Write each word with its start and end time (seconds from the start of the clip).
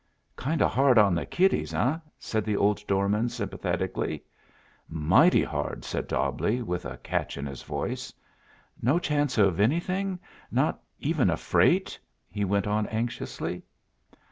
"Kind 0.35 0.63
o' 0.63 0.67
hard 0.67 0.97
on 0.97 1.13
the 1.13 1.27
kiddies, 1.27 1.75
eh?" 1.75 1.95
said 2.17 2.43
the 2.43 2.57
old 2.57 2.83
doorman 2.87 3.29
sympathetically. 3.29 4.23
"Mighty 4.89 5.43
hard," 5.43 5.85
said 5.85 6.07
Dobbleigh, 6.07 6.63
with 6.65 6.85
a 6.85 6.97
catch 6.97 7.37
in 7.37 7.45
his 7.45 7.61
voice. 7.61 8.11
"No 8.81 8.97
chance 8.97 9.37
of 9.37 9.59
anything 9.59 10.17
not 10.49 10.81
even 10.97 11.29
a 11.29 11.37
freight?" 11.37 11.99
he 12.31 12.43
went 12.43 12.65
on 12.65 12.87
anxiously. 12.87 13.61